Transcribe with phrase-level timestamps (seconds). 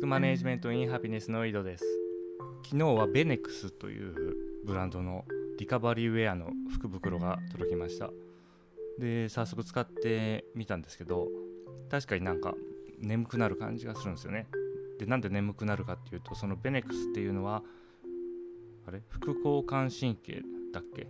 [0.00, 1.84] クマネジメントインハピネスの井戸です。
[2.64, 4.34] 昨日はベネクスという
[4.64, 5.26] ブランドの
[5.58, 8.08] リカバリーウェアの福袋が届きました。
[8.98, 11.28] で早速使ってみたんですけど
[11.90, 12.54] 確かになんか
[12.98, 14.46] 眠くなる感じがするんですよね。
[14.98, 17.62] でなんで眠くなるかっていうとそのベネクスっていうのは
[18.88, 19.02] あれ？
[19.10, 20.40] 副交感神経
[20.72, 21.08] だっけ？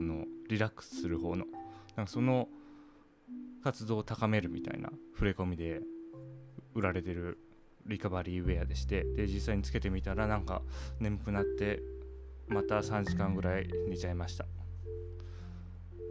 [0.00, 1.44] あのリラックスする方の。
[1.94, 2.48] なんかその
[3.62, 5.82] 活動を高めるみたいな触れ込みで
[6.74, 7.38] 売られてる
[7.86, 10.62] リカバリーウェアでしてで実際につけてみたらなんか
[11.00, 11.82] 眠くなって
[12.48, 14.46] また3時間ぐらい寝ちゃいました。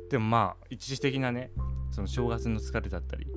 [0.10, 1.52] でもまあ一時的なね
[1.92, 3.28] その正月の疲れだったり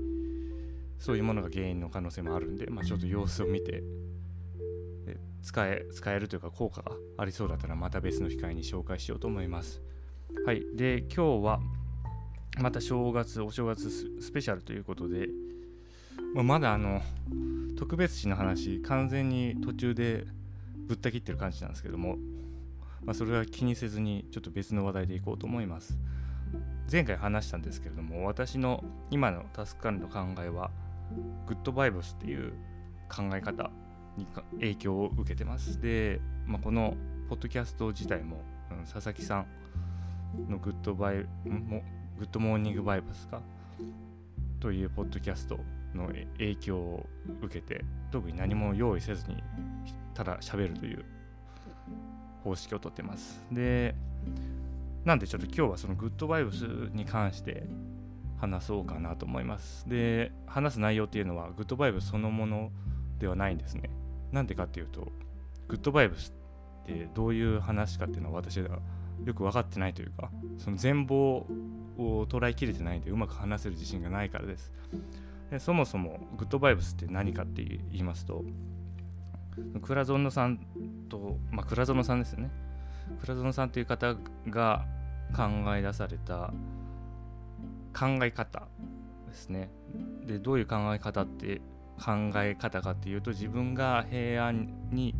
[0.98, 3.82] そういうものが原因の可能性もあるんで、まあ、ちょっと様子を見て
[5.42, 9.80] 使え使えるというか効果がありそうだったらまた別の機会に紹介しようと思います。
[10.44, 10.64] はい。
[10.74, 11.60] で今日は
[12.58, 13.90] また正月お正月
[14.20, 15.28] スペシャルということで、
[16.34, 17.00] まあ、まだあの
[17.76, 20.24] 特別誌の話完全に途中で
[20.86, 22.16] ぶった切ってる感じなんですけども、
[23.04, 25.98] まあ、それは気にせずにちょっと別の話題でいこうと思います。
[26.90, 30.70] 前回話したんですけれども私の今のタスク管理の考えは
[31.46, 32.52] グッドバイブスっていう
[33.08, 33.70] 考え方
[34.16, 34.26] に
[34.60, 35.80] 影響を受けてます。
[35.80, 36.96] で、まあ、この
[37.28, 38.38] ポッドキャスト自体も、
[38.70, 39.46] うん、佐々木さん
[40.48, 41.82] のグッドバイも
[42.18, 43.42] グッドモーニングバイブスか
[44.60, 45.58] というポッドキャスト
[45.96, 46.08] の
[46.38, 47.06] 影響を
[47.42, 49.42] 受けて特に何も用意せずに
[50.14, 51.04] ただ喋るという
[52.44, 53.44] 方式をとってます。
[53.50, 53.94] で
[55.04, 57.64] なんでちょっと今日はそのグッドバイブスに関して
[58.38, 59.88] 話そうかなと思います。
[59.88, 62.70] で話す内容っていうのはグッドバイブスそのもの
[63.18, 63.90] ではないんですね。
[64.32, 65.12] なんでかっていうと
[65.68, 66.32] グッドバイブス
[66.84, 68.78] ってどういう話かっていうのは私は
[69.24, 74.72] よく分かってないというかその全貌を捉えきれてないんでうまく話せる自信がないからです。
[75.50, 78.44] でそもそもグッドバイブスって何かって言いますと
[79.82, 80.58] 倉園さん
[81.08, 82.50] と、まあ、倉園さんですよね。
[83.20, 84.16] 倉園さんという方
[84.48, 84.86] が
[85.34, 86.52] 考え出された
[87.94, 88.68] 考え方
[89.28, 89.70] ですね。
[90.26, 91.60] でどういう考え方って
[91.98, 95.14] 考え方かっていうと自分が平安に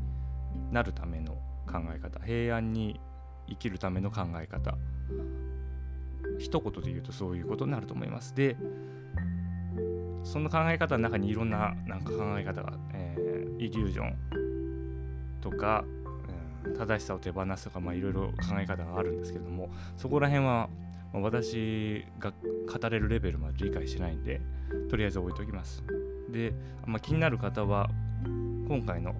[0.70, 1.34] なるための
[1.66, 3.00] 考え方平安に
[3.48, 4.76] 生きるための考え方。
[6.38, 8.34] 一言で言うとそういうことになると思います。
[8.34, 8.56] で
[10.26, 14.16] その考え方の中にいろんななんか考え方が、えー、イリュージョン
[15.41, 15.84] とか、
[16.66, 20.69] うん、正しさを手放すとか、まあ、いろいろ考え方があるんですけどもそこら辺は、
[21.12, 24.41] まあ、私が語れるレベルまで理解しないんで
[24.91, 25.84] とりあえず置いときます。
[26.28, 26.53] で、
[26.84, 27.88] まあ、気になる方は
[28.69, 29.15] 今回の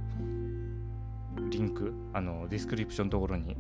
[1.51, 3.57] リンクあのディスクリプションのところに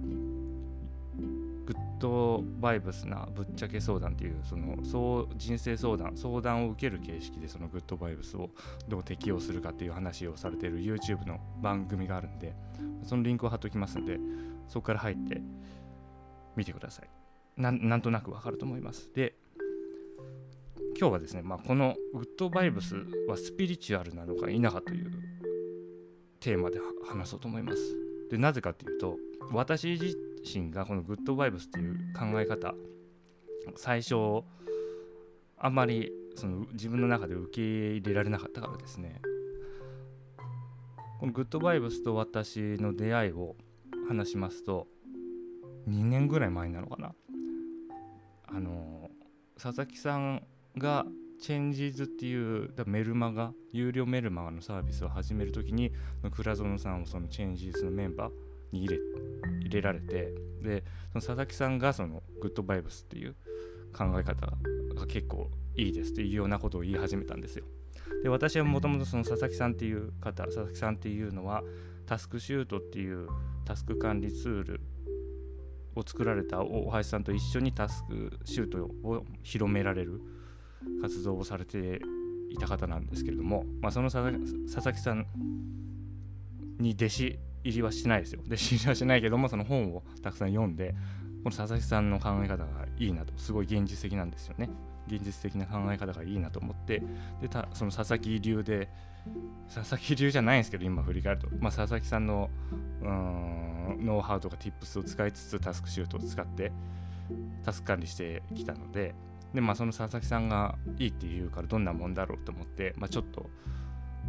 [1.97, 8.51] グッドバイブスなぶっちゃけ相談っていうそのそう人生相談相談を受ける形式でそのグッドバイブスを
[8.87, 12.55] どう適用するかっていう話をされている YouTube の番組があるんで
[13.03, 14.19] そのリンクを貼っておきますんで
[14.69, 15.41] そこから入って
[16.55, 17.09] みてください。
[17.56, 19.11] なんとなくわかると思います。
[19.15, 19.35] で
[20.99, 22.97] 今日はですね、まあ、このグッドバイブス
[23.29, 25.11] はスピリチュアルなのか否かという
[26.41, 27.79] テーマで話そうと思います。
[28.31, 29.17] でなぜかっていうと
[29.53, 29.99] 私
[30.47, 32.73] 自身がこのグッドバイブスっていう考え方
[33.75, 34.45] 最初
[35.59, 37.62] あんまりその自分の中で受け
[37.97, 39.21] 入れられなかったからですね。
[41.19, 43.56] このグッドバイブスと私の出会いを
[44.06, 44.87] 話しますと
[45.89, 47.15] 2年ぐらい前なのかな。
[48.49, 49.11] あの
[49.61, 50.47] 佐々木さん
[50.77, 51.06] が
[51.41, 55.91] チェンジーズっていうメルマガ有料メルマガのサービスを始めるときに
[56.35, 58.33] 倉園さんをそのチェンジーズのメンバー
[58.72, 59.00] に入れ
[59.60, 60.32] 入れられて
[60.62, 63.37] でその佐々木さんがそのグッドバイブスっていう
[63.93, 64.47] 考え方
[64.94, 67.65] が結構いいですっていうようなことを言い始めたんですよ。
[68.22, 71.62] で私はもともとその佐々木さんっていう方佐々木さんっていうのは
[72.06, 73.28] タスクシュートっていう
[73.65, 74.81] タスク管理ツール
[75.94, 80.20] を作られた大橋さんと一緒にタスクシュートを広められる
[81.00, 82.00] 活動をされて
[82.50, 85.26] いた方なんですけれども、まあ、その佐々木さん
[86.79, 87.38] に弟子
[87.69, 88.41] 入りはしないですよ。
[88.47, 90.95] 弟子入りはしないけどもその本をたくさん読んで
[91.45, 92.67] この佐々木さんの考え方が
[92.99, 94.69] いいなとすごい現実的なんですよね。
[95.07, 97.03] 現実的な考え方がいいなと思って
[97.41, 98.89] でたその佐々木流で
[99.73, 102.51] 佐々木流じゃないんですけど今振り返ると、まあ、佐々木さんの
[103.03, 106.73] うんノウハウとか tips を使いつつタスクシュートを使って
[107.65, 109.15] タスク管理してきたので
[109.55, 113.49] でまあその佐々木さんがいいって言うからどんなもんだろうと思って、まあ、ちょっと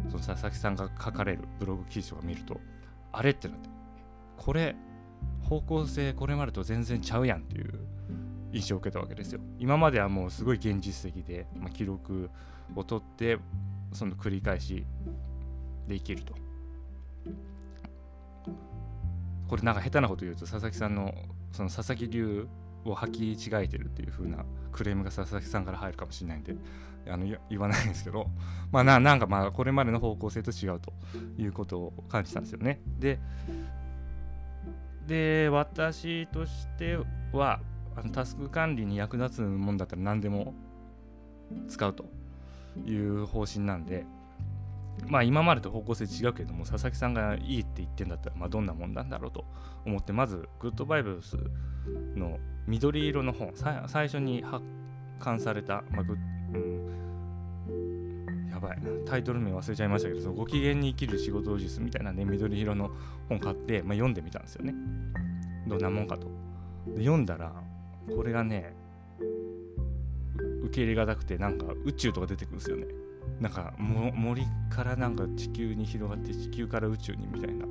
[0.08, 2.60] その佐々木さんが書かれるブログ記事とか見ると
[3.12, 3.68] あれってなって
[4.36, 4.76] これ
[5.42, 7.72] 方向性これまでと全然ちゃうやんっていう
[8.52, 9.40] 印象を受けたわけですよ。
[9.58, 12.30] 今まではもうすごい現実的で、まあ、記録
[12.74, 13.38] を取って
[13.92, 14.86] その繰り返し
[15.86, 16.34] で生きると。
[19.48, 21.14] これなんか下手なこと言うと佐々木さんの
[21.52, 22.46] その佐々木流
[22.90, 26.54] を履き違えてるっていう風なクレームが佐々木さんから入るかもしれないんで
[27.08, 28.28] あの言わないんですけど
[28.70, 30.92] まあななんかまあこれまでの方向性と違うと
[31.36, 32.80] いうことを感じたんですよね。
[32.98, 33.18] で
[35.06, 36.98] で私として
[37.32, 37.60] は
[37.96, 40.54] あのタスク管理に役立つもんだったら何でも
[41.66, 42.04] 使うと
[42.84, 44.04] いう方針なんで
[45.06, 49.44] まあ今までと方向性違うけども佐々木さんがいいって言ってんだったらまあどんなもんなんだろうと
[49.86, 51.36] 思ってまずグッドバイブス
[52.14, 53.52] の緑色の本
[53.86, 54.64] 最初に発
[55.18, 56.16] 刊された、まあグ
[56.54, 62.90] うん、やばいタイトル名忘れちゃいましたけどそのご機嫌に生きる仕事術みたいなね緑色の
[63.28, 64.74] 本買って、まあ、読んでみたんですよね。
[65.66, 66.26] どんなもんかと。
[66.88, 67.52] で読んだら
[68.14, 68.74] これがね
[70.62, 72.86] 受け入れがたくてなんか宇宙とか出てくるんですよね。
[73.40, 77.66] なんか森からなんか地球に広がって地球から宇宙にみたいな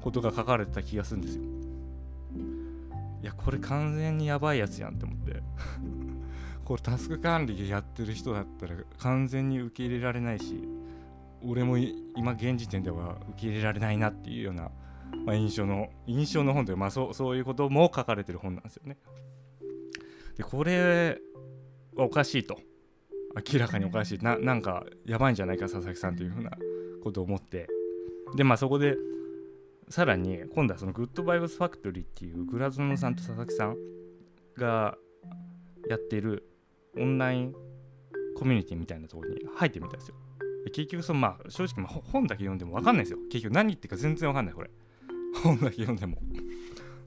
[0.00, 1.42] ことが書かれてた気がするんですよ。
[3.22, 5.42] いやこれ完全にやばいやつやんって思って。
[6.64, 10.68] これタスク管理やってる人だったら完全に受け入れられないし
[11.42, 14.70] 俺も今現時点では受け入れられないなっていうような、
[15.24, 18.98] まあ、印象の印象の本で、まあ、そうそういうことも書かれてる本なんですよね。
[20.36, 21.20] でこれ
[21.96, 22.60] はおかしいと。
[23.34, 24.18] 明らかにおかしい。
[24.18, 26.50] ななんかやばいんじゃないか佐々木さんというふうな
[27.02, 27.68] ことを思って。
[28.36, 28.96] でまあそこで
[29.88, 33.76] さらに今度はそのグッドバイブスファクトリーっていうグラズノさんと佐々木さん
[34.56, 34.96] が
[35.88, 36.48] やっている
[36.98, 37.54] オンライン
[38.36, 40.14] コミュニティみたいなところに入ってみたんですよ。
[40.72, 43.18] 結局そのまあ正直ま本だけ読んでも分かんないですよ。
[43.30, 44.70] 結局何言ってるか全然分かんないこれ。
[45.42, 46.18] 本だけ読んでも。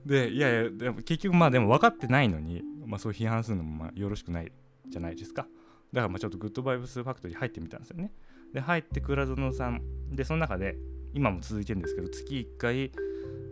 [0.05, 4.51] でいやいやでも結局まあでも分かってないのに、まあ、そう批判するのもまあよろしくない
[4.89, 5.47] じゃないですか。
[5.93, 8.13] だからまあちょっとグッドバイブスファクトリー入ってみたんですよね。
[8.53, 10.77] で、入って倉園さん、で、その中で、
[11.13, 12.91] 今も続いてるんですけど、月1回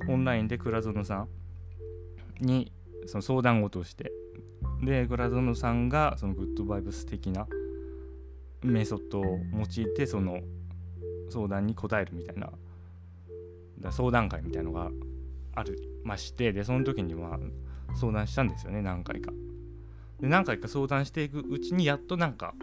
[0.07, 1.27] オンラインで倉園さ
[2.41, 2.71] んに
[3.05, 4.11] その相談事をして、
[4.81, 7.47] で、倉園さんがそのグッドバイブス的な
[8.61, 10.39] メソッドを用いて、その
[11.29, 12.51] 相談に答えるみたいな、
[13.79, 14.89] だ相談会みたいのが
[15.55, 17.39] ありまして、で、その時には
[17.95, 19.31] 相談したんですよね、何回か。
[20.21, 22.53] で何回か相談していくうちにやっとなんか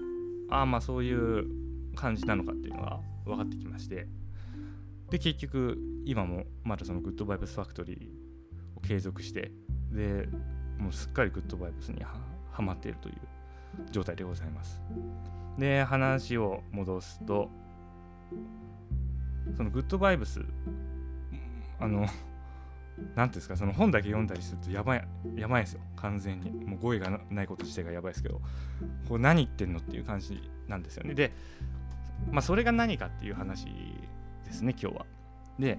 [0.50, 1.46] ああまあそういう
[1.94, 4.06] 感じなのかっていうのが分かってきまして。
[5.10, 9.52] で結局今もまだそのグッドバイブスファクトリーを継続して
[9.92, 10.28] で
[10.78, 13.14] もうすっかりグッドバイブスにはまっているという
[13.90, 14.80] 状態でございます。
[15.58, 17.50] で話を戻すと
[19.56, 20.44] そのグッドバイブス
[21.78, 22.06] あの
[22.98, 25.80] 何ていうんですかその本だけ読んだりするとやばいやばいですよ。
[25.96, 26.50] 完全に。
[26.50, 28.40] もう語彙がないこと自体がやばいですけど。
[29.08, 31.14] これ何言ってんのっていう感じなんですよね。
[31.14, 31.32] で
[32.30, 33.66] まあそれが何かっていう話
[34.44, 35.06] ですね今日は。
[35.58, 35.78] で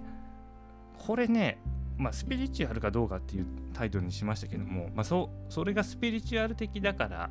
[0.97, 1.57] これね
[1.97, 7.29] まあスピリチュアルかどうかっていうタイトルにしましたけどもまあそそれがスピリチュアル的だから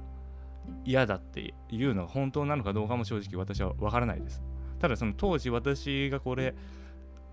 [0.85, 4.43] 嫌だっていうのは本当なのかどうかも正直私は分からないです。
[4.79, 6.55] ただその当時私がこれ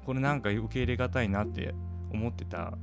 [0.06, 1.74] これなんか受け入れがたいなって
[2.14, 2.78] 思ってた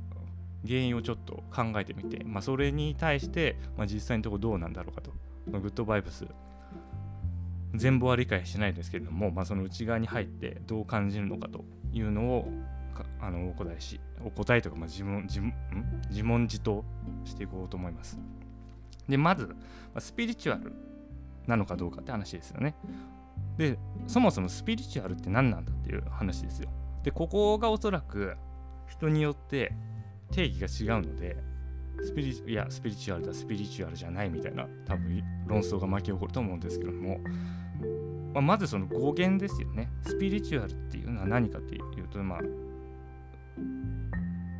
[0.67, 5.11] 原因をちょっと考えてみて、まあ、それに対して、まあ、実際のところどうなんだろうかと、
[5.47, 6.25] グッドバイブス。
[7.73, 12.47] 全部は理解しないですけれども、まあ、その内側に入ってどう感じるのかというのを
[13.19, 15.41] あのお答えしお答えとか、まあ、自問自
[16.09, 16.83] 自問自答
[17.23, 18.19] していこうと思います。
[19.07, 19.55] でまず、
[19.93, 20.73] ま、スピリチュアル
[21.47, 22.75] なのかどうかって話ですよね。
[23.57, 26.69] でそもそもスピリチュアルって何なんだっていう話ですよ。
[27.03, 28.35] でここがおそらく
[28.91, 29.71] 人によって
[30.31, 31.37] 定義が違うので
[32.03, 37.19] スピリいやスピリチュアルだスピリチュアルじゃないみたいな多分論争が巻き起こると思うんですけども、
[38.33, 39.89] まあ、まずその語源ですよね。
[40.03, 42.39] スピリチュアルっていうのは何かっていうとまあ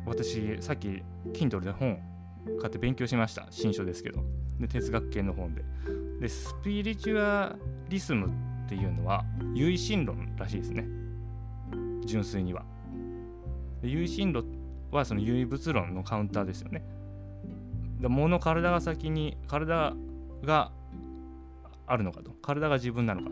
[0.06, 1.98] 私さっき Kindle で本
[2.60, 3.46] 買って勉強しました。
[3.50, 4.22] 新書ですけど。
[4.60, 5.64] で哲学系の本で。
[6.20, 7.56] でスピリチュア
[7.88, 8.28] リスム
[8.66, 9.24] っていうのは
[9.54, 10.86] 唯心論らしいですね。
[12.04, 12.64] 純粋には。
[13.88, 14.44] 有心論
[14.90, 16.84] はその唯物論のカウンターですよね。
[18.00, 19.94] で物体が先に体
[20.44, 20.72] が
[21.86, 22.30] あるのかと。
[22.42, 23.30] 体が自分なのか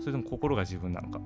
[0.00, 1.20] それとも心が自分なのか。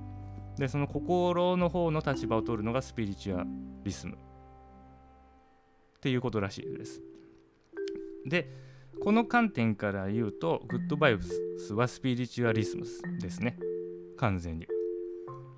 [0.57, 3.47] でその心の方の立場を取るのがスピリチュア
[3.85, 4.15] リスム。
[4.15, 7.03] っていうことらしいです。
[8.27, 8.51] で
[9.03, 11.25] この観点から言うとグッドバイブ
[11.59, 12.85] スはスピリチュアリスム
[13.21, 13.59] ですね。
[14.17, 14.67] 完全に。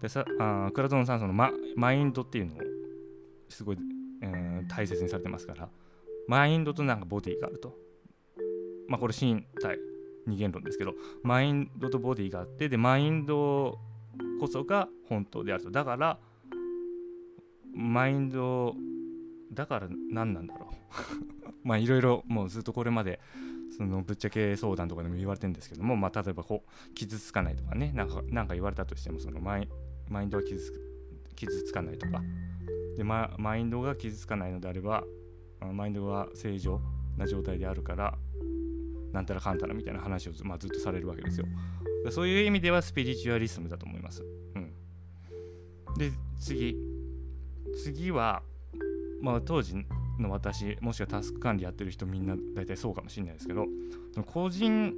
[0.01, 2.59] でさあ倉園さんそのママインドっていうのを
[3.49, 3.79] すごい、
[4.23, 5.69] えー、大切にされてますから
[6.29, 7.77] マインドとなんかボディがあると。
[8.89, 9.79] まあこれ身体
[10.27, 13.79] 二元論ですけどマインドとボディがあってでマインド
[14.41, 15.71] こそが本当であると。
[15.71, 16.19] だから
[17.75, 18.75] マインド
[19.53, 21.47] だから何なんだろう。
[21.63, 23.21] まあいろいろもうずっとこれまで
[23.77, 29.69] そのぶっちゃけ相談とかでも言われてるんですけども、まあ、例えばこう傷つかないとかねなんかなんか言われたとしてもそのマイ
[30.09, 30.73] マインドは傷つ
[31.35, 32.23] 傷つかないとか。
[32.97, 35.05] で、ま、マインドが傷つかないのであれば
[35.61, 36.81] マインドが正常
[37.17, 38.17] な状態であるから
[39.13, 41.47] なんたらかんたらみたいな話を、まあ、ずっとされるわけですよ。
[42.11, 44.23] そういう意味ではスピリチュアリスムだと思います、
[44.55, 44.73] うん、
[45.99, 46.77] で次。
[47.83, 48.43] 次は
[49.21, 49.75] まあ当時
[50.19, 53.67] の私もしくはタスク管理やってる人みんな大体そうかもしれないですけど
[54.27, 54.95] 個人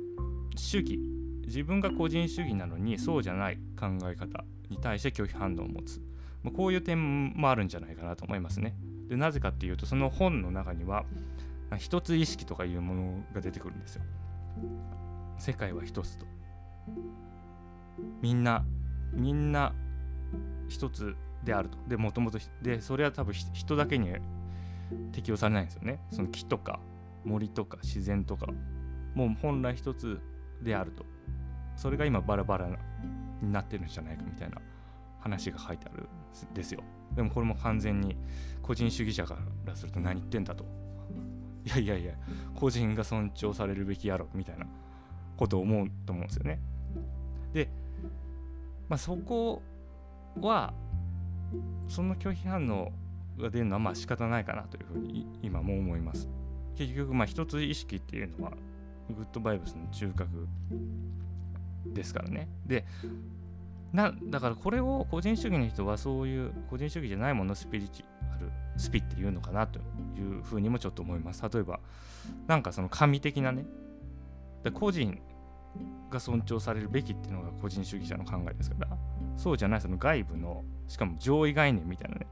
[0.57, 1.01] 主義
[1.49, 6.01] 自分が個人主義なのにそうじゃない考え方に対して拒否反応を持つ、
[6.43, 8.75] まあ、こういう点もあるんじゃないかなと思いますね。
[9.09, 11.05] でなぜかっていうとその本の中には
[11.79, 14.03] 一つ意識とかいうものが出てくるんですよ。
[15.39, 16.27] 世界は一つと。
[18.23, 18.65] みんな
[19.13, 19.75] みんな
[20.69, 21.79] 一つであると。
[21.89, 24.13] でもともとでそれは多分人だけに
[25.13, 26.01] 適用されないんですよね。
[26.11, 26.81] その木とか
[27.25, 28.47] 森とか自然とか。
[29.15, 30.21] もう本来一つ
[30.63, 31.05] であると。
[31.79, 32.69] それが今バラバラ
[33.41, 34.61] になってるんじゃないかみたいな
[35.21, 36.09] 話が書いてある
[36.51, 36.83] んですよ。
[37.15, 38.17] でもこれも完全に
[38.63, 40.65] 個人主義者からすると何言ってんだと。
[41.65, 42.15] いやいやいや
[42.57, 44.67] 個人が尊重されるべきやろみたいな
[45.37, 46.61] ことを思うと思うんですよね。
[47.53, 47.69] で、
[48.89, 49.63] まあ、そこ
[50.41, 50.75] は
[51.87, 52.91] その拒否反応
[53.41, 56.29] が出るのはまあ仕方ないかなというふうに今も思います。
[56.75, 58.53] 結局まあ一つ意識っていうのは
[59.11, 60.49] グッドバイブスの中核
[61.87, 62.49] ですからね。
[62.67, 62.85] で
[63.93, 71.43] なだからこれを個人主義の人はそういう個人主義じゃないものスピリチュアルスピっていうのかなというふうにもちょっと思います。
[71.43, 71.81] 例えば
[72.47, 73.65] なんかその神的なね
[74.75, 75.19] 個人
[76.11, 78.99] が尊重されるべきっていうのが個人主義者の考えですから
[79.37, 82.27] そうじゃないその外部のしかも上位概念みたいなね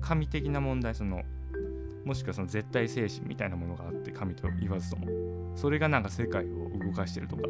[0.00, 1.22] 神的な問題その
[2.04, 5.06] もしくはその絶対精神みたいなものがあって神と言わずとも
[5.56, 7.42] それがなんか世界を動かしてるとか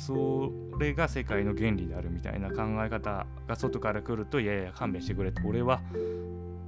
[0.00, 5.42] それが世界の原理であるみたいな考え方が外から来るといやいや勘弁してくれと。
[5.46, 5.80] 俺は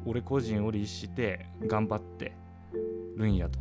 [0.05, 2.33] 俺個人を律して頑張って
[3.17, 3.59] るんやと。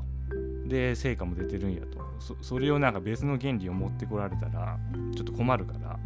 [0.68, 2.00] で成果も出てるんやと。
[2.42, 4.78] それをなんか別の原理を持ってこられたら
[5.16, 5.98] ちょっと困るから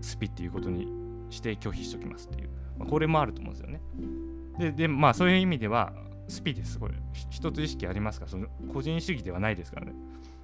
[0.00, 0.86] スピっていうことに
[1.30, 3.80] して拒否しときますっていう、まあ、これもあると思うんですよね。
[4.58, 5.92] ででまあそういう意味では
[6.28, 6.94] スピですこれ
[7.30, 9.92] 一つ意識ありますからその個人主義ではないですからね。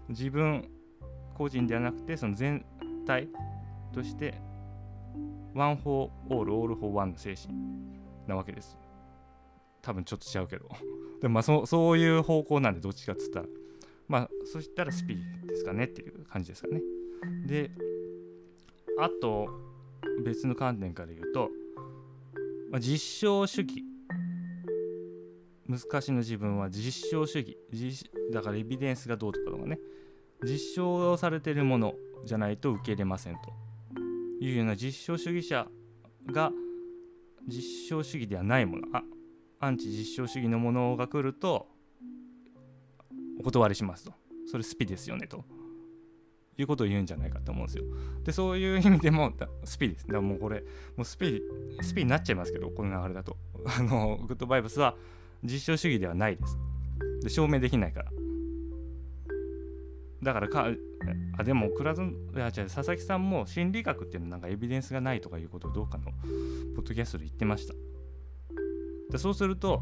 [0.08, 0.68] 自分
[1.38, 2.64] 個人ではなくてその全
[3.06, 3.28] 体
[3.92, 4.34] として
[5.54, 7.54] One for all, all for one の精神
[8.26, 8.76] なわけです。
[9.80, 10.68] 多分ちょっと違うけど。
[11.22, 13.46] でもまあそそういう方向なんでどっちかっつったら。
[14.08, 16.82] まあそしたらスピーですかねっていう感じですかね。
[17.46, 17.70] で
[18.98, 19.48] あと
[20.24, 21.50] 別の観点から言うと、
[22.70, 23.84] まあ、実証主義。
[25.68, 27.58] 難しいの自分は実証主義。
[28.32, 29.78] だからエビデンスがどうとかとかね。
[30.44, 33.52] 実証されているものじゃないと受け入れませんと
[34.40, 35.66] いうような実証主義者
[36.26, 36.52] が
[37.46, 38.82] 実証主義ではないもの。
[38.92, 39.02] あ
[39.60, 41.66] アンチ実証主義のものが来ると
[43.40, 44.12] お断りしますと。
[44.46, 45.44] それスピですよねと。
[46.56, 47.84] いうことを言うんじゃないかと思うんですよ。
[48.24, 49.32] でそういう意味でも
[49.64, 50.06] スピです。
[50.06, 50.60] だからもうこれ
[50.96, 51.40] もうスピ
[51.80, 53.36] スピになっちゃいますけどこの流れだと。
[53.64, 54.94] あのグッドバイブスは
[55.42, 56.58] 実証主義ではないです。
[57.22, 58.10] で証明できないから。
[60.22, 60.68] だからか
[61.36, 66.06] あでも倉園いや違う佐々木さんも心理学っていうのなんかエビデンスがないとかいうことをどうかの
[66.74, 67.74] ポッドキャストで言ってました。
[69.10, 69.80] でそうすると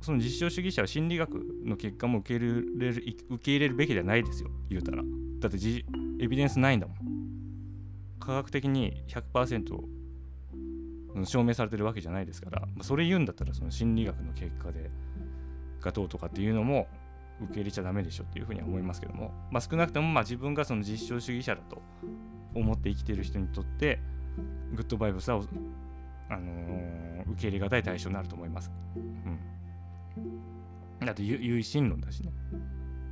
[0.00, 4.50] その実証主義者は心理学の結果も受け入れる受け入れるべきではないですよ。
[4.68, 5.02] 言うたら。
[5.40, 5.58] だって
[6.20, 6.96] エビデンスないんだもん。
[8.20, 9.64] 科学的に100%
[11.24, 12.68] 証明されてるわけじゃないですから。
[12.82, 14.90] それ言うんだったらその心理学の結果で
[15.80, 16.86] がどうとかっていうのも
[17.40, 21.82] 受け入れちゃダメでしょっていうふうには思いますけども、まあ、少なくともまあ自分がその実証主義者だと
[22.54, 24.00] 思って生きてる人にとって
[24.74, 25.40] グッドバイブスは
[26.30, 28.70] あのー、受け入れがたい対象になると思います。
[28.96, 29.00] う
[31.02, 32.32] ん、だって唯心論だしね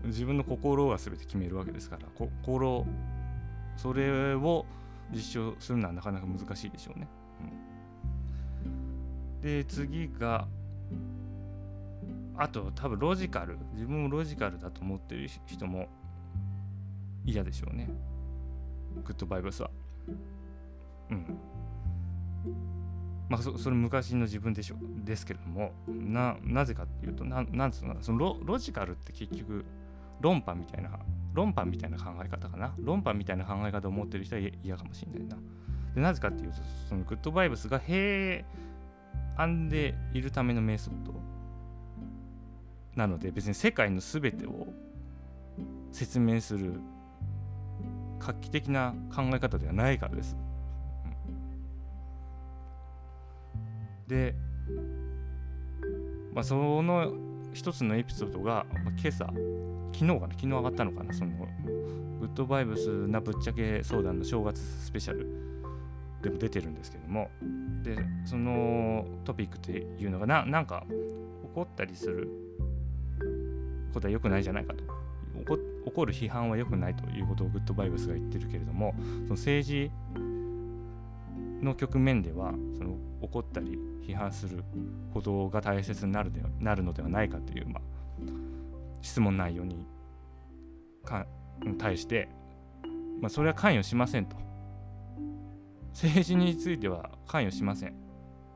[0.04, 2.86] 自分の心が全て決めるわけですから心
[3.76, 4.66] それを
[5.12, 7.08] 実証するのはなかなか難しいでしょうね。
[8.64, 10.48] うん、で次が
[12.38, 15.88] あと多分ロジカル自分もロジカルだと思ってる人も
[17.24, 17.88] 嫌でしょうね。
[19.04, 19.70] グッドバイブスは。
[21.10, 21.38] うん。
[23.28, 29.64] まあそそれ昔の自分でしょですけれどもななぜかっていうとななんつうのそのロロジカルって結局
[30.20, 30.90] 論破みたいな
[31.34, 32.74] 論破みたいな考え方かな。
[32.78, 35.36] 論破みたいな考え方を持ってる人は嫌かもしれないな。
[35.94, 38.44] でなぜかっていうとそのグッドバイブスがへえ
[39.36, 41.12] 安でいるためのメソッド
[42.96, 44.66] なので別に世界の全てを
[45.92, 46.80] 説明する
[48.18, 50.36] 画期的な考え方ではないからです。
[54.08, 54.34] で、
[56.32, 57.12] まあ、その
[57.52, 59.26] 一つのエピソードが、まあ、今朝
[59.92, 60.28] 昨日かな？
[60.30, 61.12] 昨日上がったのかな？
[61.12, 61.32] その
[62.18, 65.26] グッドバイブスなぶっちゃけ相談の正月スペシャル
[66.22, 67.30] でも出てるんですけども。
[67.82, 70.84] でそのトピックっていうのがななんか
[71.44, 72.28] 怒ったりする
[73.96, 74.84] ことは良くないじゃないかと。
[75.86, 79.90] 起こる批判は良くないということをグッドバイブスが言ってるけれどもその政治
[81.62, 84.64] の局面ではその怒ったり批判する
[85.14, 87.82] ことが大切になるでなるのではないかという、まあ、
[89.02, 89.86] 質問内容に
[91.78, 92.28] 対して、
[93.20, 94.36] まあ、それは関与しませんと。
[95.92, 97.94] 政治については関与しません。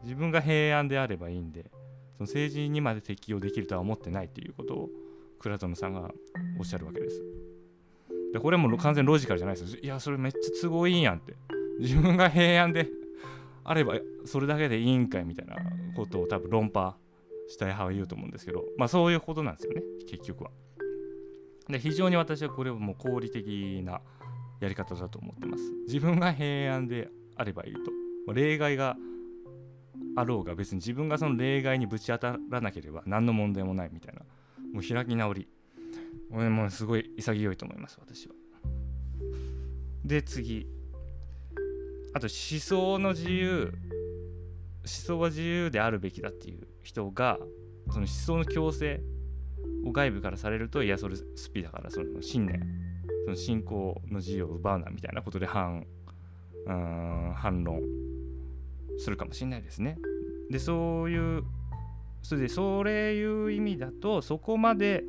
[0.02, 1.70] 自分が平安であればいいんで
[2.16, 4.90] その政治にまで適用できるとは思ってないということを
[5.40, 6.10] 倉園さんが
[6.58, 7.22] おっしゃるわけです。
[8.32, 9.76] でこれも完全ロジカルじゃないです。
[9.76, 11.34] いやそれめっちゃ都合いいやんって。
[11.80, 12.88] 自分が平安で
[13.64, 13.94] あれば
[14.26, 15.56] それだけでいいんかいみたいな
[15.96, 16.96] ことを多分論破
[17.48, 20.50] したい派は言うと思うんですけどまあそういうことなんですよね結局は。
[21.68, 24.00] で非常に私はこれはもう合理的な
[24.60, 25.62] やり方だと思ってます。
[25.86, 27.80] 自分が平安であればいいと。
[28.26, 28.96] ま例外が
[30.16, 34.20] あろうが別に自分がその例外にぶち当たらなければ何の問題もないみたいな。
[34.72, 35.48] もう開き直り。
[36.32, 38.34] 俺もすごい潔いと思います私は。
[40.04, 40.66] で次。
[42.12, 43.72] あと思想の自由
[44.80, 47.38] 思想は自由であるべきだっていう人が
[47.88, 49.00] その思想の強制
[49.84, 52.60] を外部からされるといやそれスピだからその信念
[53.24, 55.86] その信仰の自由を奪うなみたいなことで反
[56.66, 57.80] うん反論
[58.98, 59.98] するかもしれないですね。
[60.50, 61.44] でそういう
[62.22, 65.04] それでそれいう意味だとそこまで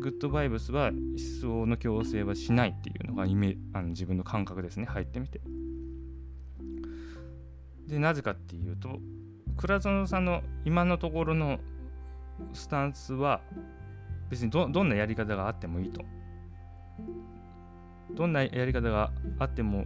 [0.00, 0.96] グッドバイブスは思
[1.40, 5.40] 想の強制はしないっていうのがイメあの自分の感覚ですね入ってみて。
[7.86, 9.00] でなぜかっていうと
[9.56, 11.58] 倉園さんの今のところの
[12.52, 13.42] スタンスは
[14.30, 16.02] 別にどどんなやり方があってもいいと。
[18.14, 19.84] どんなやり方があっても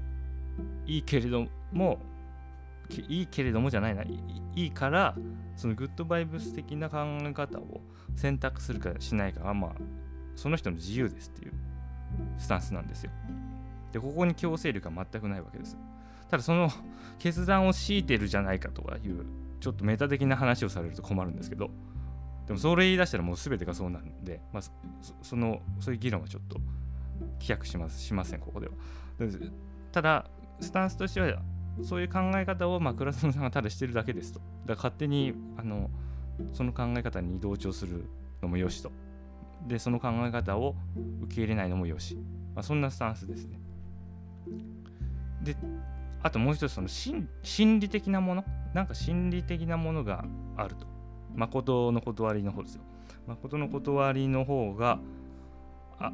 [0.87, 1.99] いいけれども
[3.09, 4.09] いいけれどもじゃないない
[4.55, 5.15] いから
[5.57, 7.81] そのグッドバイブス的な考え方を
[8.17, 9.71] 選択するかしないかはまあ
[10.37, 11.53] その人の自由ですっていう
[12.39, 13.11] スタンスなんですよ。
[13.93, 15.77] でここに強制力は全くないわけです。
[16.29, 16.71] ただその
[17.19, 19.25] 決断を強いてるじゃないかとかいう
[19.61, 21.71] ちょっとメタ的な話をされると困るんですけど
[22.47, 24.63] でもそれ言い出したらもう全てがそうなんで、まあ、
[25.23, 26.59] そのそういう議論はちょっと
[27.39, 28.73] 棄却しますしませんここでは。
[29.93, 30.27] ただ
[30.61, 31.41] スタンスとしては
[31.83, 34.41] そういう考え方を、まあ、倉園さんがただしてるだけですと。
[34.67, 35.91] だ勝手にあの
[36.53, 38.05] その考え方に同調する
[38.43, 38.91] のもよしと。
[39.67, 40.75] で、その考え方を
[41.23, 42.17] 受け入れないのもよし。
[42.55, 43.59] まあ、そんなスタンスですね。
[45.43, 45.57] で、
[46.23, 47.29] あともう一つ、その心
[47.81, 50.25] 理的なもの、なんか心理的なものが
[50.57, 50.87] あると。
[51.35, 52.83] 誠の断りの方ですよ。
[53.27, 55.01] 誠の断りの方が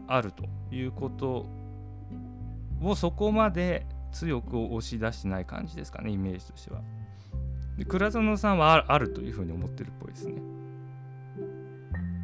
[0.06, 0.44] あると
[0.74, 1.46] いうこと
[2.80, 6.80] をそこまで強く押し出してない感じですかねイメージとしては。
[7.76, 10.34] で倉園さんはあるというふうに思ってるっぽいですね。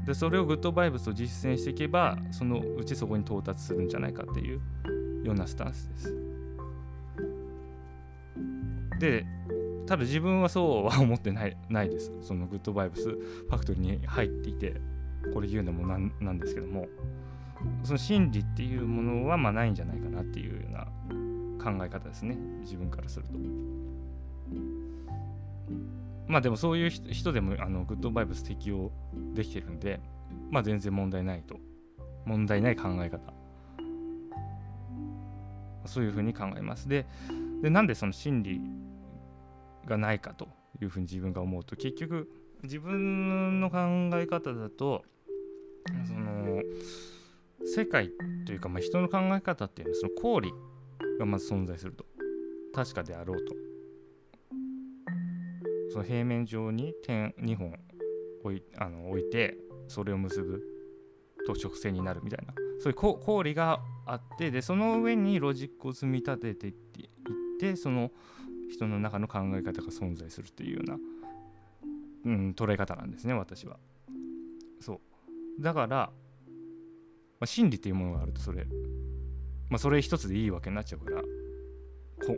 [0.04, 4.60] でそれをグッドバイブスを実践していけばそのうちそこに到達するんじゃないかっていう
[5.24, 6.14] ようなスタンスです。
[8.98, 9.26] で
[9.86, 12.12] ただ自分はそうは思ってないないです。
[12.22, 14.80] そのグッドバイブスファクトリーに入っていて
[15.32, 16.86] これ言うのもなんなんですけども。
[17.82, 20.86] その心理っていうものはまあないんじゃないかなっていうような
[21.66, 22.36] 考え方ですね。
[22.60, 23.32] 自分からすると。
[26.28, 28.92] まあでもそういう人でもあのグッドバイブス適用
[29.34, 30.00] できてるんで
[30.50, 31.58] まあ全然問題ないと。
[32.24, 33.32] 問題ない考え方。
[35.86, 36.88] そういうふうに考えます。
[36.88, 37.06] で
[37.62, 38.60] でなんでその心理
[39.86, 40.48] がないかと
[40.80, 42.28] いうふうに自分が思うと結局
[42.62, 43.78] 自分の考
[44.18, 45.04] え方だと
[46.06, 46.62] その
[47.64, 48.10] 世界
[48.46, 50.52] というか、まあ、人の考え方っていうのはその公理
[51.18, 52.04] がまず存在すると。
[52.74, 53.54] 確かであろうと。
[55.90, 57.74] その平面上に点2本
[58.44, 59.56] 置いあの置いて
[59.88, 60.62] それを結ぶ
[61.46, 62.54] と直線になるみたいな。
[62.78, 66.74] そういう公理があってでその上にロジックを積み立てていっ
[67.58, 68.10] てその
[68.70, 70.96] 人の中の考え方が存在するっていうような、
[72.26, 73.78] うん、捉え方なんですね私は。
[74.80, 75.00] そ
[75.58, 75.62] う。
[75.62, 76.10] だから、ま
[77.40, 78.66] あ、真理っていうものがあるとそれ。
[79.68, 81.22] まあ、それ一つでいいわけになっちゃうから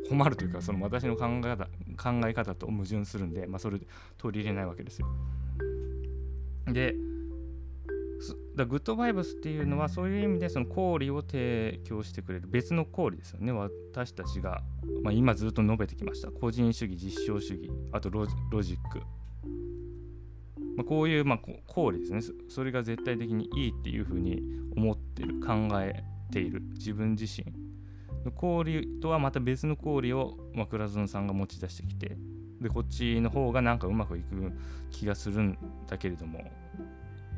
[0.09, 3.79] 困るというかその私の考え方考え方と矛盾するんで、まあ、それ
[4.17, 5.09] 取り入れないわけですよ。
[6.67, 6.95] で
[8.57, 13.53] だグッドバイブスっていうのはそういう意味でその氷を提供してくれる別の氷ですよね。
[13.53, 14.63] 私たちが、
[15.05, 16.33] まあ、今ずっと述べてきました。
[16.33, 18.35] 個人主義実証主義あとロジ
[18.75, 18.99] ック、
[20.77, 22.21] まあ、こういうまあ氷ですね。
[22.49, 24.43] それが絶対的にいいっていうふうに
[24.77, 27.53] 思ってる考えている自分自身
[28.25, 32.17] の氷とはまた別の氷を、まあ、倉園さんが持ち出してきて
[32.61, 34.53] でこっちの方がなんかうまくいく
[34.91, 36.51] 気がするんだけれども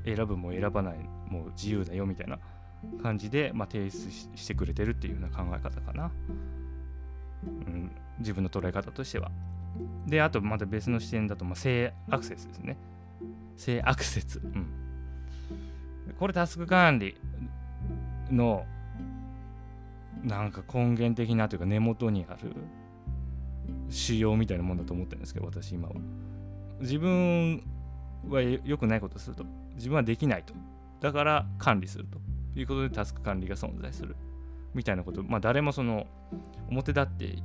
[0.05, 0.98] 選ぶも選ばない
[1.29, 2.38] もう自由だよみたいな
[3.03, 6.11] 感じで、まあ、提出してくれてるっていうような考え方かな、
[7.44, 9.31] うん、自分の捉え方としては。
[10.07, 12.76] であとまた別の視点だと、まあ、性アクセスですね。
[13.57, 14.66] 性アクセス、うん、
[16.18, 17.14] これタスク管理
[18.31, 18.64] の
[20.24, 22.54] なんか根源的なというか根元にある。
[23.88, 25.94] 仕様みたいなもんだと思ってるんですけど私今は
[26.80, 27.62] 自分
[28.28, 29.44] は良くないことすると。
[29.74, 30.54] 自分はできないと。
[31.00, 32.18] だから管理すると。
[32.56, 34.16] いうことでタスク管理が存在する。
[34.74, 36.06] みたいなことまあ誰もその
[36.68, 37.38] 表立って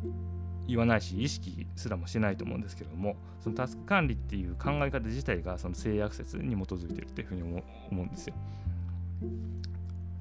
[0.68, 8.36] 言わないし意識すらもしてないと思うんですけれどもそのタスク管理っていう考え方自体がその性悪説に基づいてるっていうふうに思うんですよ。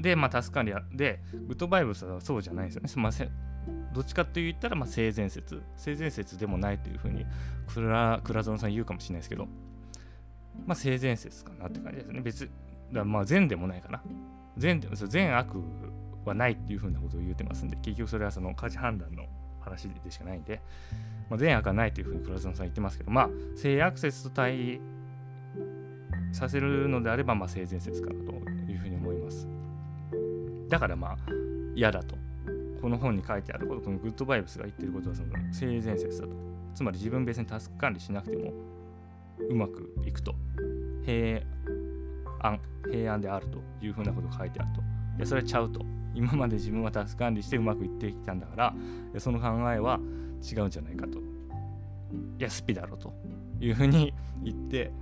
[0.01, 2.91] で、まあ、タスク管理でグッドバイブスはそうじゃないですよね。
[2.97, 3.13] まあ、
[3.93, 7.25] どっちかと言ったらまあ性善説性善説でもないというふうに
[7.73, 9.49] 倉園さん言うかもしれないですけど
[10.67, 12.21] まあ、性善説かなって感じですね。
[12.21, 12.51] 別、
[12.93, 14.03] だまあ善でもないかな。
[14.57, 15.57] 善で善悪
[16.25, 19.27] はないっていうふうなことを言ってますんで、結局それはその価値判断の
[19.61, 20.61] 話でしかないんで、
[21.29, 24.81] まあ、善悪はないというふうに倉園さん言ってますけど、まあ、性悪説と対
[26.33, 28.54] させるのであれば、まあ、性善説かなと思います。
[30.69, 31.17] だからまあ、
[31.75, 32.17] 嫌だと。
[32.81, 36.35] この本に書いてあること、このグッドバイブスが言ってることはその性善説だと。
[36.75, 38.53] つまり自分別にタスク管理しなくても
[39.49, 40.35] うまくいくと。
[41.05, 41.41] 平
[42.41, 44.81] 安平安であるというふうなことが書いてあると。
[45.17, 45.85] いやそれはちゃうと。
[46.15, 49.99] 今まで自分はタスク管理してうまくいってきたんだからその考えは
[50.43, 51.19] 違うんじゃないかと。
[51.19, 51.23] い
[52.39, 53.13] やスピだろと
[53.61, 54.93] いうふうに言って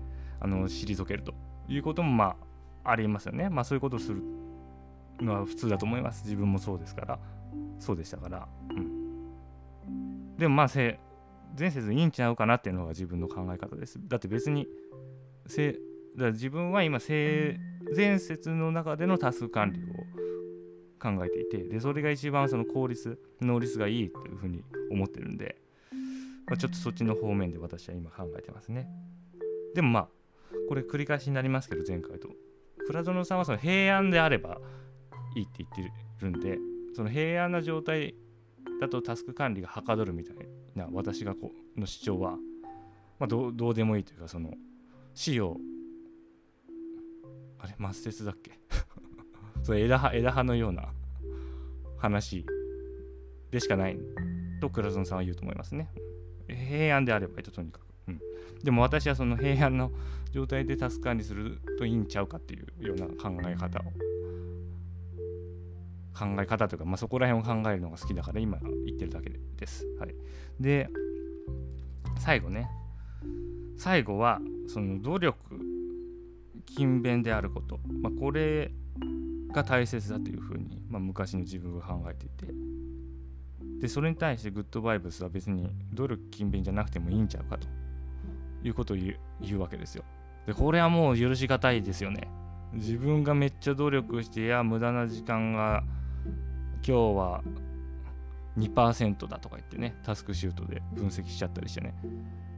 [0.41, 1.35] あの退けると
[1.69, 2.37] いうこともま
[2.85, 3.49] あありますよね。
[3.51, 4.23] まあそういうことをする
[5.21, 6.25] のは普通だと思います。
[6.25, 7.19] 自分もそうですから。
[7.79, 8.49] そうでしたから。
[8.71, 10.37] うん。
[10.39, 10.99] でもまあせ
[11.59, 13.99] 前節いいんちゃうかなっていうのが自分の考え方です。
[14.09, 14.67] だって別に
[15.47, 15.79] せ
[16.17, 17.59] だ自分は今性
[17.95, 19.85] 前節の中でのタスク管理を
[21.03, 25.57] 考えていてでそれが一番その効率能率がいいというふうに思ってるんで、
[26.47, 28.89] まあ、ちょっとそっちの方面で私は今考えてますね。
[29.75, 30.09] でもまあ
[30.69, 32.29] これ繰り返しになりますけど前回と。
[32.87, 34.61] 倉園さんはその平安であれば
[35.37, 36.59] いいって言ってるんで
[36.95, 38.15] その平安な状態
[38.81, 40.37] だとタスク管理がはかどるみたい
[40.75, 42.33] な私がこの主張は、
[43.19, 44.51] まあ、どうでもいいというかその
[45.15, 45.57] 死を
[47.59, 48.53] あれ末節だっけ？
[49.63, 50.93] それ枝葉枝葉のような
[51.99, 52.45] 話
[53.51, 53.99] でしかない
[54.61, 55.89] と倉園さんは言うと思いますね。
[56.49, 57.83] 平安であればいいととにかく。
[58.09, 58.21] うん、
[58.65, 59.93] でも私はその平安の
[60.33, 63.83] 状態でタスク管理するといいんちゃうかっていうような考え方を
[66.15, 69.87] 考え方というか、まあ、そこら辺を考えるのが好きだから今言ってるだけです。
[69.99, 70.15] はい、
[70.61, 70.89] で
[72.19, 72.69] 最後ね。
[73.77, 75.37] 最後はその努力
[76.67, 78.71] 勤勉であること、まあ、これ
[79.53, 82.47] が大切だというふうに、まあ、昔の自分が考えていて。
[83.81, 87.67] でそれに対してグッドバイブスは別に努力勤勉じゃなくてもいいんちゃうかと。
[88.65, 89.17] いうことを言
[89.57, 90.05] うわけですよ。
[90.47, 92.29] でこれはもう許し難いですよね。
[92.73, 95.85] 自分がめっちゃ努力してや無駄な時間が
[96.87, 97.43] 今日は
[98.59, 101.95] 2%だとか言ってねタスクシュートで分析しちゃったりしてね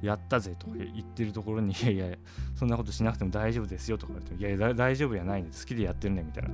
[0.03, 2.17] やったぜとか言ってるところにいやいや
[2.55, 6.51] そんなことしなくても大丈夫ですよとか言っていやいや大丈夫やないね好きでやってるねみたいな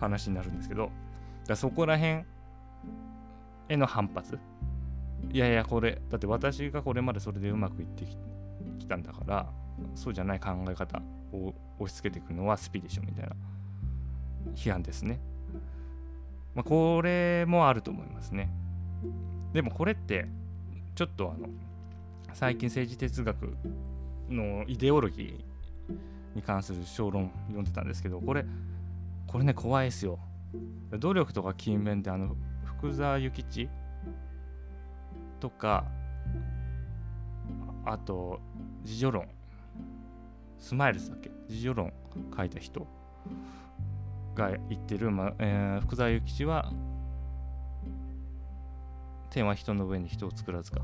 [0.00, 0.90] 話になるんですけど
[1.46, 2.24] だそこら辺
[3.68, 4.38] への反発。
[5.32, 8.04] いやいやこれだって私がこれまでそれでうまくいって
[8.78, 9.52] きたんだから
[9.94, 11.00] そうじゃない考え方
[11.32, 13.36] を押し付けていくのはスピでしょみたいな
[14.54, 15.20] 批判ですね。
[16.54, 18.50] まあ、これもあると思いますね。
[19.52, 20.26] でもこれって
[20.94, 21.48] ちょっとあの
[22.32, 23.56] 最近政治哲学
[24.28, 28.44] のイデオロギーに関する小論読んでたんですけどこれ
[29.26, 30.18] これね怖いですよ。
[30.92, 33.68] 努力とか勤勉であの福沢諭吉？
[35.38, 35.84] とか
[37.84, 38.40] あと
[38.84, 39.26] 自助論
[40.58, 41.30] スマイルズだっけ？
[41.48, 41.92] 自助論
[42.36, 42.86] 書いた人
[44.34, 46.72] が言ってる、まえー、福沢諭吉は
[49.30, 50.80] 天は人の上に人を作らずか。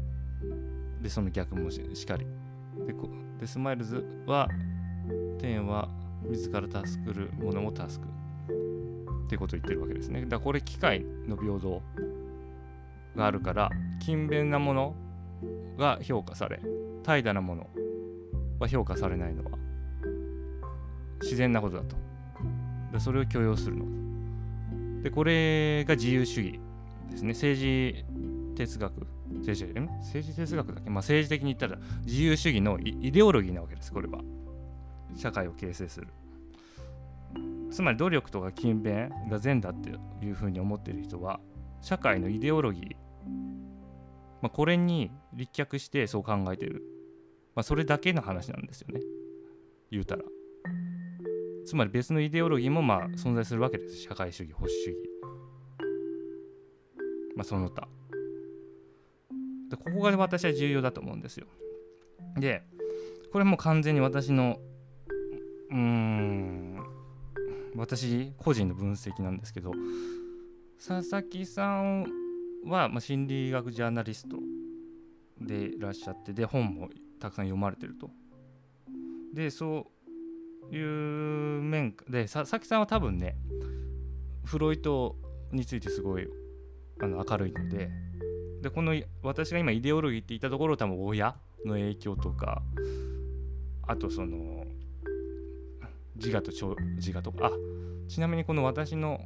[1.02, 2.26] でその逆もししかり。
[2.86, 3.08] でこ
[3.40, 4.48] でスマイルズは
[5.38, 5.88] 天は
[6.28, 8.08] 自ら助くる者を助く。
[9.26, 10.20] ってことを言ってるわけですね。
[10.22, 11.82] だからこれ機会の平等
[13.16, 14.94] があるから勤勉なもの
[15.76, 16.60] が評価され
[17.02, 17.66] 怠惰なもの
[18.58, 19.58] は評価されないのは
[21.22, 22.05] 自然なことだと。
[23.00, 25.02] それを許容するの。
[25.02, 26.60] でこれが自由主義
[27.10, 27.32] ですね。
[27.32, 28.04] 政治
[28.56, 29.06] 哲学
[29.38, 33.92] 政治政治哲学だけ、まあ、政治的に言ったら自由主義のイデオロギーなわけです。
[33.92, 34.20] これは。
[35.14, 36.08] 社会を形成する。
[37.70, 39.90] つまり努力とか勤勉が善だって
[40.24, 41.40] いうふうに思ってる人は
[41.82, 42.96] 社会のイデオロギー、
[44.40, 46.82] まあ、これに立脚してそう考えてる、
[47.54, 49.00] まあ、それだけの話なんですよね。
[49.90, 50.22] 言うたら。
[51.66, 53.96] つまり別のイデオロギーもまあ存在するわけです。
[53.96, 54.96] 社会主義保守主義。
[57.34, 57.88] まあその他。
[59.68, 61.46] でここが私は重要だと思うんですよ。
[62.38, 62.62] で
[63.32, 64.58] これも完全に私の
[65.70, 66.86] うーん
[67.74, 69.72] 私個人の分析なんですけど
[70.78, 72.04] 佐々木さん
[72.64, 74.36] は、まあ、心理学ジャーナリスト
[75.40, 78.10] でいらっしゃってで本もたくさん読まれてると。
[79.34, 79.95] でそう
[80.70, 83.36] いう面で佐々木さんは多分ね
[84.44, 85.16] フロイト
[85.52, 86.28] についてすごい
[87.00, 87.90] あの明るいので
[88.62, 92.62] でこの私が今イデオロギーって言ったところ多分親の影響とか
[93.86, 94.64] あとその
[96.16, 97.50] 自我と自我とかあ
[98.08, 99.20] ちなみにこの私の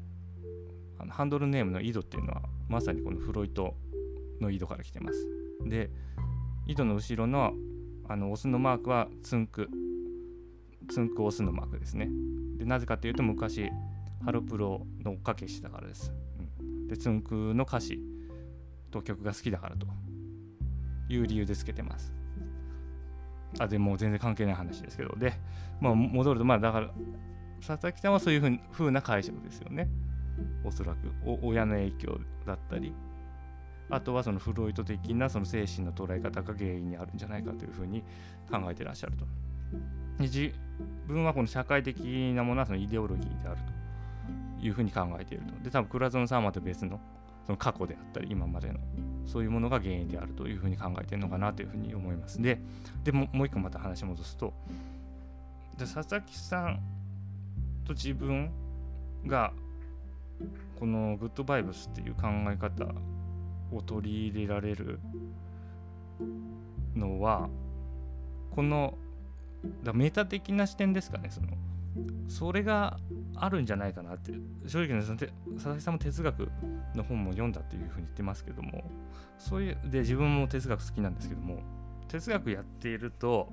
[0.98, 3.74] あのハンドルネームの井戸っていうのはまさにこのフロイト
[4.40, 5.26] の井戸から来てます。
[5.64, 5.90] で
[6.66, 7.54] 井戸の後ろの
[8.08, 9.70] あのオスのマークはツンク
[10.88, 12.08] ツンクオスのマークですね。
[12.56, 13.70] でなぜかというと昔
[14.24, 16.12] ハロプロの追っかけしてたからです、
[16.60, 17.98] うん、でツンクの歌詞
[18.90, 19.86] と曲が好きだからと。
[21.10, 22.12] いう理由でつけてます。
[23.58, 25.14] あでも全然関係ない話ですけど。
[25.16, 25.34] で、
[25.80, 26.90] まあ、戻るとまあだから
[27.66, 29.88] 佐々木さんはそういうふうな解釈ですよね。
[30.64, 30.98] おそらく。
[31.42, 32.94] 親の影響だったり。
[33.92, 38.04] あとはそのフロイト的なその精神の捉え方が原因にあるんじゃないかというふうに
[38.48, 39.26] 考えてらっしゃると。
[41.10, 41.98] 分はこの社会的
[42.34, 43.58] なものはそのイデオロギーである
[44.60, 45.64] というふうに考えていると。
[45.64, 47.00] で多分倉園さんはまた別の
[47.46, 48.78] その過去であったり今までの
[49.26, 52.40] そういうものが原因であるというふうに考えているのかなというふうに思います。
[52.40, 52.60] で
[53.04, 54.52] でももう一個また話戻すと
[55.78, 56.80] で佐々木さん
[57.84, 58.50] と自分
[59.26, 59.52] が
[60.78, 62.86] このグッドバイブスっていう考え方
[63.72, 64.98] を取り入れられる
[66.94, 67.48] のは
[68.50, 68.94] この
[69.82, 71.48] だメタ的な視点ですかねその。
[72.28, 72.98] それが
[73.34, 74.32] あるんじゃないかなって。
[74.66, 76.50] 正直ね佐々木さんも哲学
[76.94, 78.90] の本も読んだっていうふうに言ってますけども。
[79.38, 81.62] そういうで自分も哲学好きなんですけども。
[82.08, 83.52] 哲学やっていると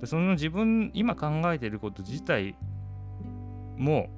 [0.00, 2.54] でその自分今考えていること自体
[3.76, 4.08] も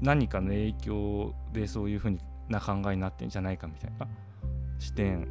[0.00, 4.06] 何かの影響でそういうふうな考えになってんじゃないかみたいな
[4.78, 5.26] 視点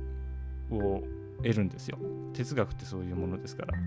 [0.69, 1.01] を
[1.38, 1.97] 得るんですよ。
[2.33, 3.77] 哲学ってそういうものですから。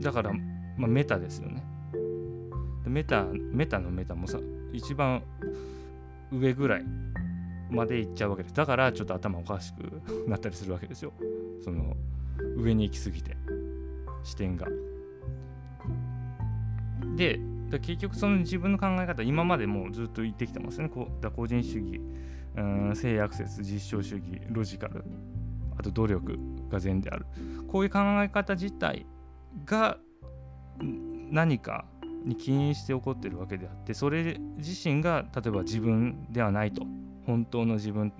[0.00, 0.32] だから、
[0.76, 1.64] まあ、メタですよね。
[2.86, 4.38] メタメタのメタもさ
[4.72, 5.22] 一番
[6.32, 6.84] 上ぐらい
[7.70, 8.54] まで行っちゃうわけです。
[8.54, 11.12] だからちょっと頭おかしく なったりするわけですよ。
[11.62, 11.96] その
[12.56, 13.36] 上に行き過ぎて。
[14.22, 14.66] 視点が。
[17.16, 17.40] で
[17.80, 20.88] 結局その自分の考え方今までもずっと言ってきてますね。
[20.88, 22.00] こうだ個人主義
[22.56, 25.04] うん性悪説実証主義ロジカル
[25.76, 26.38] あと努力
[26.70, 27.26] が善である。
[27.68, 29.06] こういう考え方自体
[29.64, 29.98] が
[31.30, 31.84] 何か
[32.24, 36.82] に起因して起こってるわけであってそれ自身が例えば自分ではないと。
[37.24, 38.12] 本当の自分。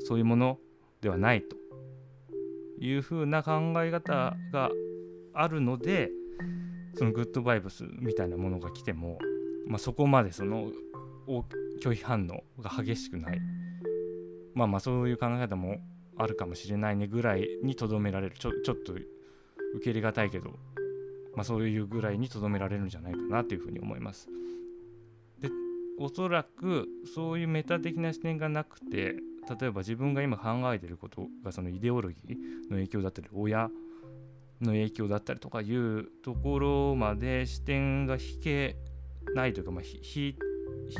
[0.00, 0.58] そういうもの
[1.00, 1.56] ではないと。
[2.80, 4.70] いうふうな考え方が
[5.34, 6.10] あるので
[6.94, 9.18] そのグッドバイブスみたいなものが来ても、
[9.68, 10.66] まあ、そこまでその
[11.80, 13.40] 拒否反応が激しくない。
[14.54, 15.76] まあまあそういう考え方も
[16.18, 18.36] あるかもしれないねぐらいにとどめられる。
[18.36, 18.94] ちょちょっと
[19.74, 20.50] 受け入れがたいけど、
[21.34, 24.28] まあ、そういうぐらいにとどめられるんじゃないかなというふうに思います。
[25.40, 25.48] で
[25.98, 29.16] おそらくそういうメタ的な視点がなくて
[29.60, 33.70] 例えば自分が今考えてることがそのイデオロギーの影響だったり親
[34.60, 38.76] の影響だったりとかいうところまで視点が引け
[39.34, 40.36] ないというか、まあ、引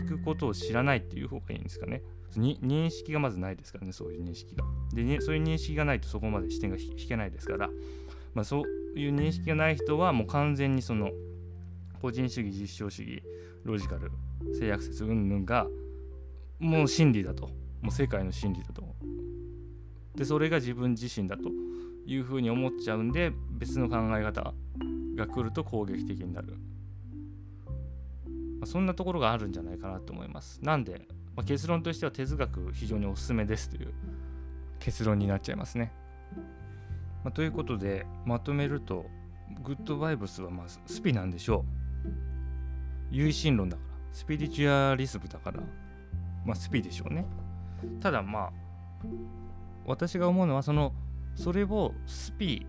[0.06, 2.02] くことを知らないっていう方がいいんですかね。
[2.34, 4.64] 認識がまずないですからね、そういう認識が。
[4.94, 7.70] で、ね、そういう認識がないとそこまで視点が引けないですから、
[8.34, 8.62] まあ、そ
[8.94, 11.10] ういう認識がない人はもう完全にその
[12.00, 13.22] 個人主義、実証主義、
[13.64, 14.10] ロジカル、
[14.58, 15.66] 性悪説云々が
[16.58, 17.50] もう真理だと。
[17.80, 18.94] もう世界の真理だと。
[20.14, 21.50] でそれが自分自身だと。
[22.06, 24.54] いうふうに思っちゃうんで別の考え方
[25.14, 26.54] が来ると攻撃的になる、
[28.58, 30.58] まあ、そんなところがあるんじゃないかなと思います。
[30.62, 33.92] なんで、まあ、結論としては哲学非常におすすめですという
[34.80, 35.92] 結論になっちゃいますね、
[37.24, 39.06] まあ、ということでまとめると
[39.62, 41.64] グッドバイブスはまあスピなんでしょ
[42.04, 42.08] う。
[43.10, 45.60] 唯心論だからスピリチュアリスムだから
[46.44, 47.26] まあスピでしょうね。
[48.00, 48.52] ただまあ
[49.84, 50.92] 私が思うのはその
[51.34, 52.66] それをスピ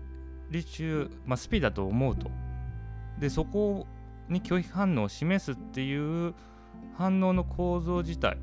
[0.50, 2.30] リチュまあスピだと思うと。
[3.18, 3.86] でそこ
[4.28, 6.34] に拒否反応を示すっていう
[6.96, 8.38] 反応の構造自体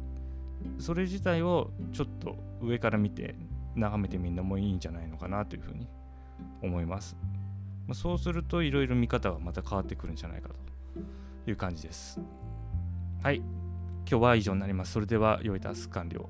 [0.77, 3.35] それ自体をちょっと上から見て
[3.75, 5.87] 眺めてみるのもいいんじゃないのかなというふうに
[6.61, 7.17] 思います。
[7.87, 10.55] まあ、そうするといろいろ見方がまた変わってくるんじゃないかと
[11.49, 12.19] いう感じです。
[13.21, 13.37] はい。
[14.09, 14.93] 今日は以上になります。
[14.93, 16.29] それでは良いタスク完了。